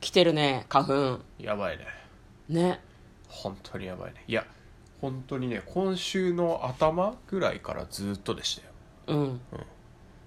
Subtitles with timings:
[0.00, 1.20] 来てるね花粉。
[1.38, 1.86] やばいね。
[2.48, 2.80] ね。
[3.28, 4.24] 本当にやばいね。
[4.26, 4.44] いや
[5.00, 8.72] 本当にね今週の頭ぐらいからずっとでしたよ。
[9.18, 9.40] うん、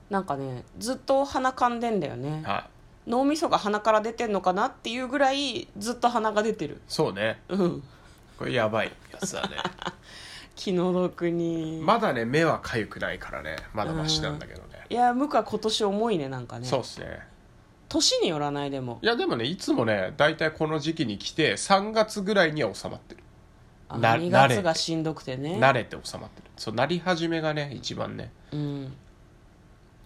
[0.09, 2.43] なんかねずっと鼻かんでんだよね。
[2.45, 2.67] は
[3.07, 3.09] い。
[3.09, 6.81] 脳みそが鼻から出てんのかなっていうぐらいずっと鼻が出てる。
[6.87, 7.41] そうね。
[7.49, 7.83] うん。
[8.37, 9.57] これやばいやつだね。
[10.55, 13.55] 気の毒に、まだね目は痒くないからね。
[13.73, 14.85] まだマシなんだけどね。
[14.89, 16.65] いや向は今年重いねなんかね。
[16.67, 17.32] そうっすね
[17.93, 18.97] 年によらないでも。
[19.03, 23.23] いやでもねいつもね大体この時期に来て3月ぐらいには収まってる。
[23.87, 25.57] あな2慣れ月がしんどくてね。
[25.59, 26.49] 慣れて収まってる。
[26.57, 28.31] そうなり始めがね一番ね。
[28.51, 28.93] うん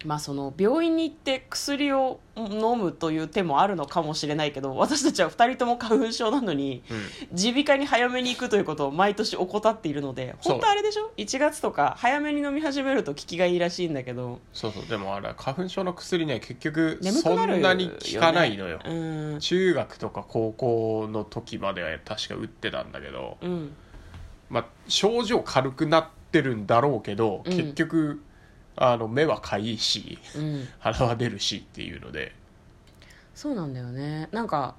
[0.04, 6.84] まあその病院に行って薬を飲むという手もあるのかもしれないけど私たちは2人とも花粉症なのに
[7.32, 14.38] 耳鼻科に早めに行くということを毎年怠っているので本当あれでしょ？1月とか早めに飲み始めると効きがいいらしいんだけど。
[14.52, 14.86] そうそう。
[14.86, 18.78] でもあれ花粉症の薬ね結局そんなに効かないのよ。
[18.84, 19.38] うん。
[19.40, 23.74] 中学とか高校の時までは確か打ってたんだけど、うん。
[24.48, 27.52] まあ、症状軽くなってるんだろうけど、うん。
[27.52, 28.22] 結局
[28.80, 30.68] あの目はかゆいしうん。
[30.78, 32.34] 鼻は出るしっていうので。
[33.34, 34.28] そうなんだよね。
[34.32, 34.74] なんか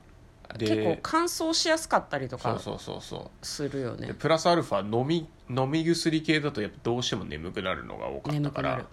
[0.58, 4.14] で結構乾燥しやすかったりとかそうそうそうそするよね。
[4.18, 8.86] プラスアルファ飲み飲み薬系だとやっぱどうしても眠くなるのが多かったから。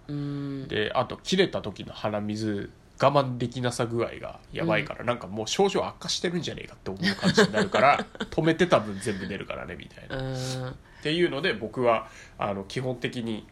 [0.67, 12.07] であと切れた時の鼻水我慢できなさ具合がやばいから、なんかもう症状悪化してるんじゃねえかって思う感じになるから 止めてた分全部出るからねみたいな、うっんていうので僕は
[12.39, 13.45] あの基本的に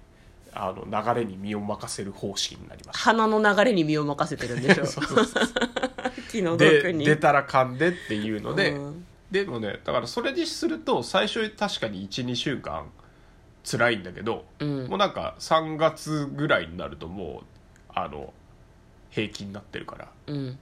[0.55, 2.99] あの流れに身を任せる方式になりました。
[2.99, 5.43] 鼻の流れに身を任せてるんでしょ そうそうそう。
[6.31, 9.05] 気の毒でに出たら噛んでっていうので、うん。
[9.29, 12.89] でもねだからそれにすると最初確かに12週間
[13.69, 14.87] 辛いんだけど、うん。
[14.87, 18.33] もうなんか3月ぐらいになるともうあの
[19.09, 20.07] 平気になってるから。
[20.27, 20.57] うん。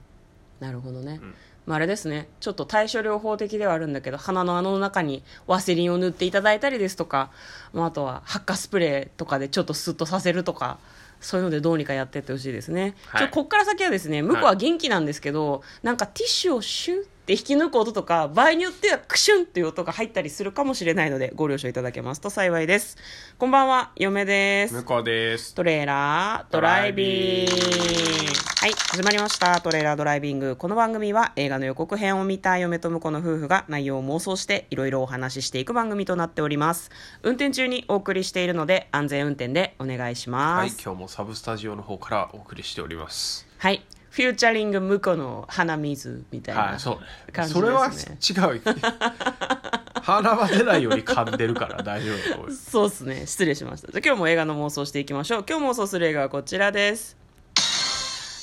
[0.60, 1.34] なるほどね、ん
[1.66, 2.28] まあ、あれですね。
[2.40, 7.30] ちょっと対処療法的ではあるんだけど鼻の穴の中にワセリンを塗っていただいたりですとか、
[7.72, 10.78] まあ、あとは発火スプレーとかでちょっとスッとさせるとか
[11.20, 13.22] そういうのでどうにかやってってほしいですね、はい。
[13.22, 22.20] ちょこっから先はですね向こうは元気なんですけど、なんかティッシュをシュッって引き抜く音とか場合によってはクシュンっていう音が入ったりするかもしれないのでご了承いただけます。
[22.20, 22.98] と幸いです。
[23.38, 23.92] こんばんは。
[23.96, 24.74] 嫁です。
[24.74, 25.54] 向こうです。
[25.54, 27.50] トレーラードライビング。
[27.50, 28.44] ドライビング。
[28.60, 29.58] はい始まりました。
[29.62, 30.56] トレーラードライビング。
[30.56, 36.90] この番組は映画の予告編を見た嫁と婿の夫婦が内容を妄想していろいろお話ししていく番組となっております。
[37.22, 40.60] 運転中にお送りしているので安全運転でお願いします。
[40.60, 43.46] はい今日もサブスタジオの方からお送りしております。
[43.56, 43.82] はい、
[44.14, 46.94] フューチャリング婿の鼻水みたいなはいそう。
[46.94, 47.00] ね
[47.32, 48.62] 感じそれはです違う。
[50.02, 53.26] 鼻は出ないように噛んでるから大丈夫そうですね。
[53.26, 53.90] 失礼しました。
[53.90, 55.44] じゃあ今日も映画の妄想していきましょう。
[55.48, 57.16] 今日妄想する映画はこちらです。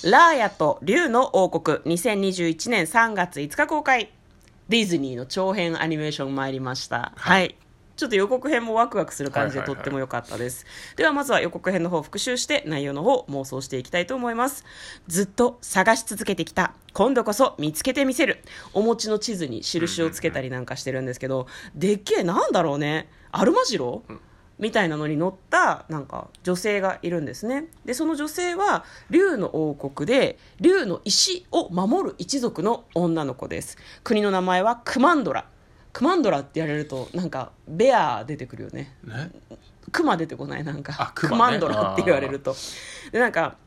[0.03, 1.77] ラーヤと竜の王国。
[1.77, 4.11] 2021年3月5日公開。
[4.67, 7.13] ディズニーの長編アニメーション参りました。
[7.15, 7.55] はい、
[8.01, 14.65] ちょっと予告編もワクワクする感じでとっても良かったです、ではまずは予告編の方を復習して内容の方を妄想していきたいと思います。
[15.07, 16.73] ずっと探し続けてきた。
[16.93, 18.43] 今度こそ見つけてみせる。
[18.73, 21.45] お餅の地図に印をつけたりなんかしてるんですけど、
[21.75, 23.07] でっけえなんだろうね。
[23.31, 24.01] アルマジロ、
[24.57, 27.65] みたいなのに乗ったなんか女性がいるんですね。
[27.85, 33.77] でその女性は竜の王国で竜の石を守る一族の女の子です。
[34.03, 35.45] 国の名前はクマンドラ
[35.93, 38.95] クマンドラって言われるとなんかベア出てくるよね。
[39.03, 39.31] ね。
[39.91, 40.63] クマ出てこない？
[40.63, 40.93] なんか。
[40.97, 42.55] あクマンドラって言われると。
[43.11, 43.57] でなんか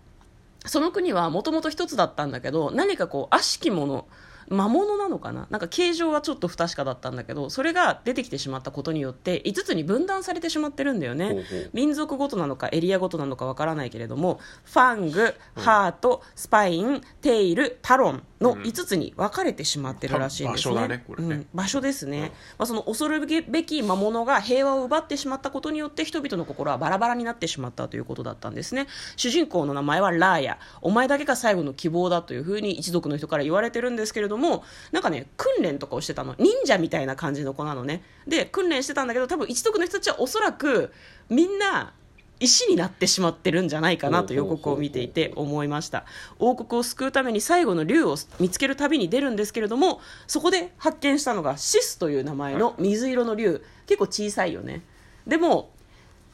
[0.66, 4.06] その国はもともと一つだったんだけど何かこう悪しきもの
[4.48, 5.46] 魔物なのかな？
[5.50, 11.44] なんか形状はちょっと不確かだったんだけどそれが出てきてしまったことによって5つに分断されてしまってるんだよね。
[11.72, 20.74] 民族ごとなのかエリアごとなのかわからないけれどもファングハートスパインテイルタロンの5つに分かれてしまってるらしいんですね。
[20.74, 21.34] 場所だねこれね。
[21.34, 21.46] うん。
[21.54, 28.86] 場所ですね、まあ、その恐るべき魔物が平和を奪ってしまったことによって人々の心はバラバラになってしまったということだったんですね。
[29.16, 30.58] 主人公の名前はラーヤ。
[30.82, 36.34] お前だけが最後の希望だというふうに一族の人から言われてるんですけれどもなんかね訓練とかをしてたの。
[36.38, 38.02] 忍者みたいな感じの子なのね。
[38.26, 40.92] で訓練してたんだけど多分一族の人たちはおそらく
[41.28, 41.94] みんな
[42.40, 46.04] 石になってしまってるんじゃないかなと予告を見ていて思いました。
[46.38, 53.62] 王国を救うために最後の竜を見つける旅に出るんですけれどもそこで発見したのがシスという名前の水色の竜。
[53.86, 54.82] 結構小さいよね。
[55.26, 55.70] でも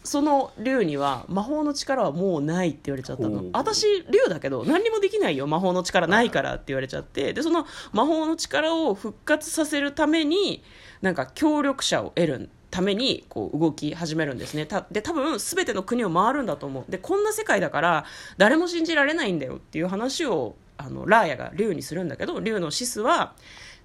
[0.03, 3.45] その竜には魔法の力はもうないって言われちゃったの。
[3.53, 5.47] 私竜だけど何にもできないよ。
[5.47, 7.35] 魔法の力ないからって言われちゃって。
[7.35, 10.63] でその魔法の力を復活させるために
[11.03, 14.67] なんか協力者を得るためにこう動き始めるんですね。
[14.67, 16.91] たで多分全ての国を回るんだと思う。
[16.91, 18.05] でこんな世界だから
[18.39, 23.35] 誰も信じられないんだよっていう話をあのラーヤが竜にするんだけど竜のシスは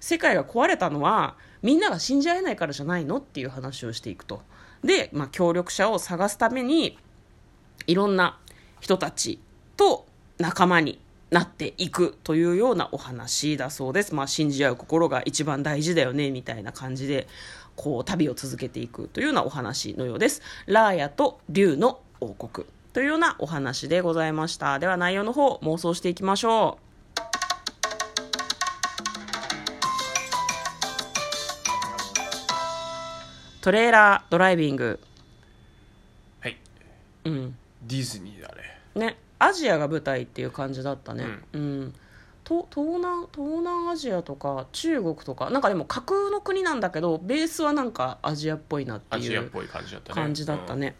[0.00, 4.42] 世界が壊れたのはみんなが信じ合えないからじゃないのっていう話をしていくと。
[4.84, 6.98] で、まあ、協力者を探すために
[7.86, 8.38] いろんな
[8.80, 9.40] 人たち
[9.76, 10.06] と
[10.38, 11.00] 仲間に
[11.30, 14.14] なっていくというようなお話だそうです。
[14.14, 17.26] まあ、信じ合う心が一番大事だよね、みたいな感じで、
[17.76, 20.42] こう、旅を続けていくというようなお話のようです。
[20.66, 24.78] ラーヤと竜の王国というようなお話でございました。
[24.78, 26.86] では内容の方、妄想していきましょう。
[33.60, 35.00] トレーラードライビング。
[36.40, 36.56] はい
[37.24, 37.56] うん。
[37.86, 41.98] ディズニーだねねアジアが舞台っていう感じだったねうん、と
[42.48, 50.14] 東南東南アジアとか中国とかなんかでも架空の国なんだけどベースはなんかアジアっぽいなっていうアジアっぽい感じだったね。
[50.14, 50.94] 感じだったね、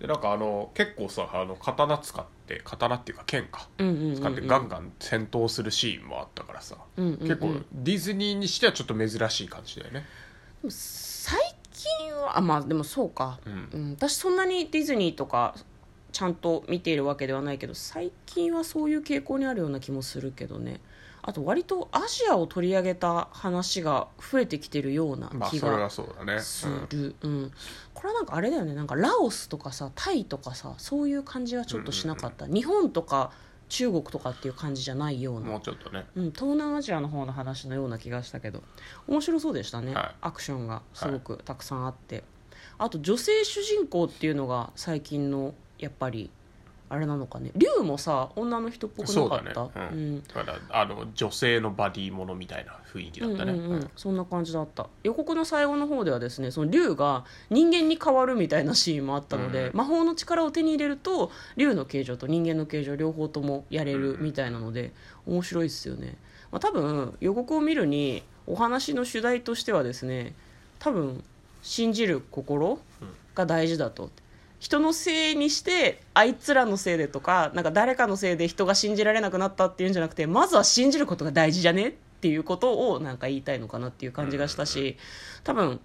[0.00, 0.06] うん。
[0.06, 3.68] でなんかあの結構さあの刀使って刀っていうか剣か。
[3.78, 4.16] うん、うんうんうん。
[4.16, 7.18] 使ってガンガン戦闘するシーンもあったからさ、うんうんうん。
[7.20, 10.04] 結構ディズニーにしてはちょっと珍しい感じだよね。
[10.68, 11.40] 最
[11.72, 13.70] 近はあまあでもそうか、うん。
[13.72, 15.54] うん、私そんなにディズニーとか
[16.14, 20.80] ちゃんと見ているわけではないけど最近はそういう傾向にあるような気もするけどね。
[21.26, 25.88] あと割とアジアを取り上げた話が増えてきてるような気が
[26.40, 27.52] する、うん。
[27.94, 28.74] これはなんかあれだよね。
[28.74, 33.32] なんかラオスとかさタイとかさそういう感じはちょっとしなかった、日本とか
[33.70, 35.48] 中国とかっていう感じじゃないよううんな。
[35.48, 36.06] もうちょっとね。
[36.14, 38.62] うん、東南アジアの方の話のような気がしたけど
[39.08, 40.14] 面白そうでしたね、はい。
[40.20, 42.22] アクションがすごくたくさんあって、
[42.76, 46.30] あと女性主人公っていうのが最近のやっぱり
[46.90, 47.50] あれなのかね。
[47.56, 49.54] 竜もさ女の人っぽくなそうかった？
[49.54, 50.22] だね、うん。
[50.22, 53.80] だからあの女性のバディものみたいな雰囲気だったね、うんうんううん。
[53.80, 54.86] ん、そんな感じだった。
[55.02, 59.76] 予告の最後の方ではですねその竜が人間に変わるみたいなシーンもあったので、うん。
[59.76, 64.92] 魔法の力を手に入れると竜の形状と人間の形状両方ともやれるみたいなので、
[65.26, 66.16] 面白いですよね、
[66.52, 70.34] まあ、多分予告を見るにお話の主題としてはですね
[70.78, 71.24] 多分
[71.62, 72.78] 信じる心
[73.34, 74.10] が大事だと。
[74.64, 84.96] 人のせいにしてあいつらのせいでとかなんか誰かのせいで人が信じられなくなったっていうんじゃなくてまずは信じることが大事じゃねっていうことをなんか言いたいのかなっていう感じがしたし
[85.42, 85.80] 多分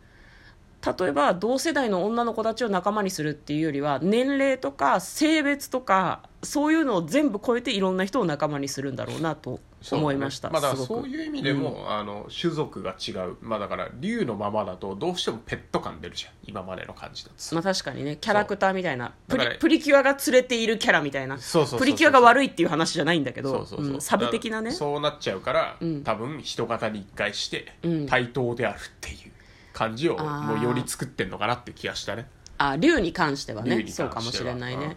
[0.85, 9.59] 例えば同世代の女の子たちを仲間にするっていうよりは年齢とか性別とかそういうのを全部超えていろんな人を仲間にするんだろうなと
[9.91, 13.37] 思いました、まあ、だそういう意味でも、あの種族が違う。
[13.41, 16.31] まあだから竜のままだとどうしてもペット感出るじゃん。
[16.45, 17.35] 今までの感じだと。
[17.37, 21.37] さまあ確かにねキャラクターみたいなプリプリキュアが連れているキャラみたいな。
[21.37, 23.65] そうそうそうそうプリキュアが悪いっていう話じゃないんだけど
[23.99, 24.71] サブ的なね。
[24.71, 26.03] そうなっちゃうから、ん。
[26.03, 28.07] 多分人型に一回してうん。
[28.07, 29.31] 対等であるっていう
[29.79, 32.27] 感じをもうより作ってんのかなって気がしたね。
[32.57, 33.87] あ竜に関してはね。
[33.87, 34.95] そうかもしれないね、うん。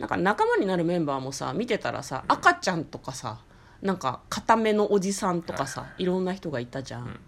[0.00, 3.38] なんか仲間になるメンバーもさ見てたらさ赤ちゃんとかさ
[3.80, 7.20] なんか固めのおじさんとかさいろんな人がいたじゃん、ん。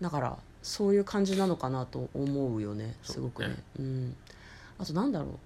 [0.00, 3.48] だからそういう感じなのかなと思うよねすごくね。
[3.48, 4.16] ねうん。
[4.78, 5.38] あとなんだろ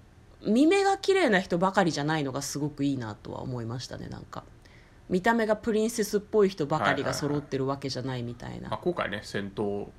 [0.43, 0.51] う。
[0.51, 4.45] 見目が綺麗な人ばかりじゃないのがすごくいいなとは思いましたねなんか。
[5.09, 9.89] 見た目がプリンセスっぽい人ばかりが揃ってるわけじゃないみたいな、まあ、今回ね戦闘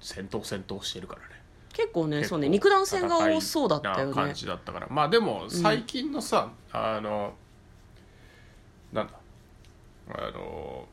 [0.00, 1.26] 戦闘戦闘してるからね。
[1.72, 4.86] 結構ねそうね肉弾戦が多そうだったよね感じだったから。
[4.90, 7.34] まあでも最近のさ、あの
[8.92, 9.12] なんだ？
[10.08, 10.86] あの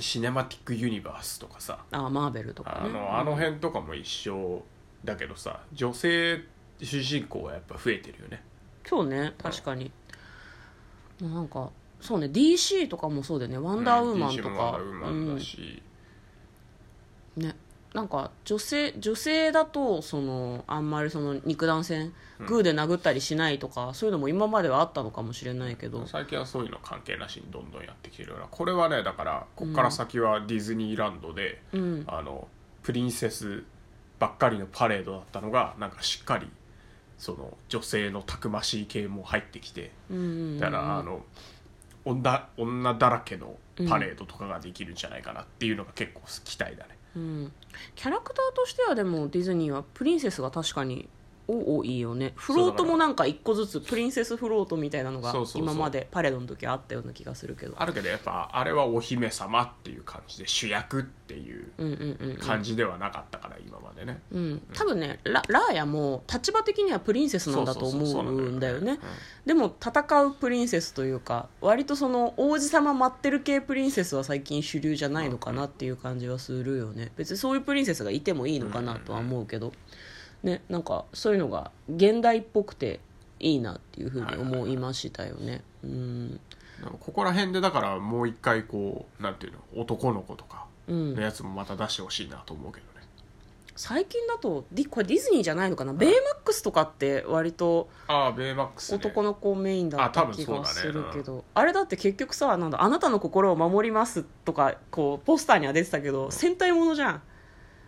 [0.00, 1.78] シネマティックユニバースとかさ。
[1.92, 2.76] あマーベルとかね。
[2.80, 4.62] あのあの辺とかも一緒
[5.04, 6.42] だけどさ女性
[6.82, 8.42] 主人公はやっぱ増えてるよね。
[8.84, 9.90] そうね確かに、
[11.22, 13.58] なんかそうね DC とかもそうだよね。
[13.58, 15.64] ワンダーウーマンと DC もか、ワンダーウーマンだし、うん。
[15.66, 15.82] ね
[17.94, 28.46] なんか女性女性だとそのあんまりその肉弾戦グーで殴ったりしないとか、そういうのも今まではあったのかもしれないけど、最近はそういうの関係なしにどんどんやってきてるような。
[28.50, 32.04] これはねだからこっから先はディズニーランドで、うん。
[32.08, 32.48] あの
[32.82, 33.62] プリンセス
[34.18, 36.48] ばっかりのパレードだったのがなんかしっかり
[37.16, 40.58] その女性のたくましい系も入ってきてうんうんうん。
[40.58, 41.24] だからあの
[42.04, 43.54] 女女だらけの
[43.88, 47.52] パレードとかができるんじゃないかなっていうのが結構期待だね、うん、
[47.94, 51.08] キャラクターとしてはでもディズニーはプリンセスが確かに
[51.46, 52.32] 多いよね。
[52.36, 62.36] フロートもなんか一個ずつプリンセスフロートみたいなのが今までパレードの時はあったような気がするけどあるけどやっぱあれはお姫様っていう感じで主役っていううんうんうんうん。
[62.38, 68.98] 感じではなかったから今までね、うん、多分ねララーヤも立場的にはプリンセスなんだと思うんだよね。
[69.44, 77.12] でも戦うプリンセスというか割とその王子様待ってる系プリンセスは最近主流じゃないのかなっていう感じはするよね。
[77.16, 79.72] 別にそういうプリンセスがいてもいいのかなとは思うけど、
[80.44, 83.00] ね、なんかそういうのが現代っぽくて
[83.40, 86.40] いいなっていうふうに思いましたよね、うん。
[87.00, 91.14] ここら辺でだからもう一回こうなんていうの男の子とかうん。
[91.14, 93.06] のやつもまた出してほしいなと思うけどね、
[93.74, 95.94] 最近だとディこれディズニーじゃないのかな？
[95.94, 101.42] ベイマックスとかって割とああベイマックス、ね、男の子メインだった気がするけど。
[101.54, 107.22] あ,、れだって結局さなんだあなたの心を守りますとかこうポスターには出てたけど戦隊ものじゃん。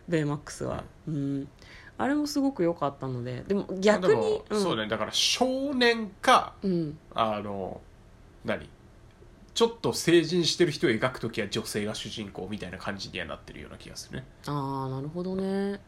[0.08, 0.84] ベイマックスは。
[1.06, 1.48] うん
[1.98, 4.62] あれもすごく良かったのででも逆にうん。
[4.62, 4.86] そうね。
[4.86, 6.98] だから少年かうん。
[7.14, 7.80] あの
[8.44, 8.68] 何？
[9.54, 14.26] ちょっと成人してる人を描く時は女性が主人公みたいな感じにはなってるような気がするね。
[14.46, 15.80] ああなるほどね、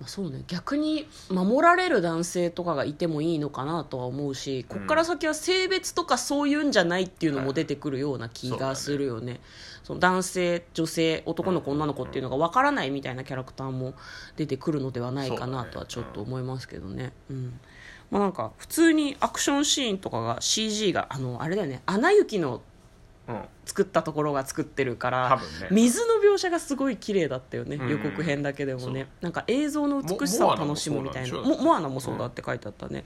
[0.00, 9.40] まあ、そうね逆に守られる男性とかがいてもいいのかなとは思うしこっから先は性別とかそういうんじゃないっていうのも出てくるような気がするよね,、
[9.84, 13.92] その男性女性男の子女の子っていうのがわからないみたいなキャラクターも
[14.36, 17.12] 出てくるのではないかなとはちょっと思いますけどね。
[17.28, 17.60] うん。
[18.10, 22.60] まあなんか普通にアクションシーンとかが CG があのあれだよね「アナ雪」の
[23.30, 23.42] うん。
[23.64, 25.68] 作ったところが作ってるから多分ね。
[25.70, 27.88] 水の描写がすごい綺麗だったよね、うん。
[27.88, 29.08] 予告編だけでもね。
[29.20, 31.38] なんか映像の美しさを楽しむみたいな。
[31.38, 33.04] モモアナもそうなんでしょモモアナもそうだって書いてあったね、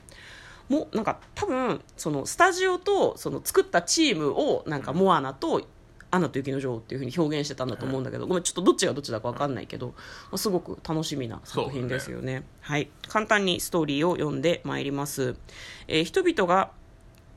[0.68, 5.66] もなんか多分そのスタジオとその作ったチームをなんかモアナと
[6.10, 9.94] アナと雪の女王っていうふうに表現してたんだと思うんだけど、ごめんちょっとどっちがどっちだか分かんないけど、ま
[10.32, 12.44] あすごく楽しみな作品ですよね。
[12.60, 12.88] はい。
[13.08, 15.34] 簡単にストーリーを読んでまいります、
[15.88, 16.70] えー人々が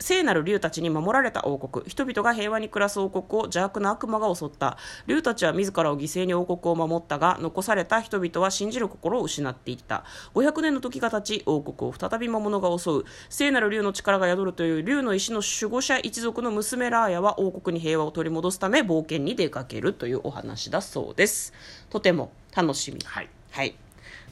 [0.00, 1.84] 聖なる竜たちに守られた王国。
[1.88, 4.78] 人々が平和に暮らす王国を邪悪な悪魔が襲った。
[5.06, 10.04] 竜たちは自らを犠牲に王国を守ったが残された人々は信じる心を失っていった。
[10.34, 13.04] 500年の時が経ち王国を再び魔物が襲う。
[13.28, 21.52] 聖なる竜の力が宿るという竜の石の守護者一族の娘ラーヤは王国に平和を取り戻すため冒険に出かけるというお話だそうです。
[21.90, 23.00] とても楽しみ。
[23.04, 23.28] はい。
[23.50, 23.74] はい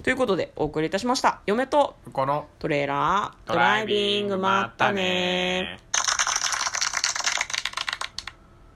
[0.02, 1.40] ということでお送りいたしました。
[1.46, 5.80] 嫁とこのトレーラードライビングまったね